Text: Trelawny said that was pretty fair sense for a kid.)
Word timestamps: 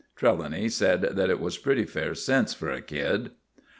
Trelawny 0.15 0.67
said 0.67 1.01
that 1.03 1.39
was 1.39 1.59
pretty 1.59 1.85
fair 1.85 2.15
sense 2.15 2.55
for 2.55 2.71
a 2.71 2.81
kid.) 2.81 3.33